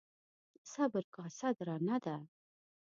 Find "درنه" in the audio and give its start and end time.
1.57-1.97